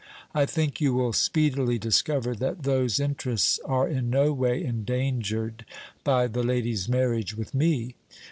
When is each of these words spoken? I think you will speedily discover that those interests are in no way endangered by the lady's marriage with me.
I 0.33 0.47
think 0.47 0.81
you 0.81 0.95
will 0.95 1.13
speedily 1.13 1.77
discover 1.77 2.33
that 2.33 2.63
those 2.63 2.99
interests 2.99 3.59
are 3.65 3.87
in 3.87 4.09
no 4.09 4.33
way 4.33 4.63
endangered 4.63 5.63
by 6.03 6.25
the 6.25 6.41
lady's 6.41 6.89
marriage 6.89 7.35
with 7.37 7.53
me. 7.53 7.93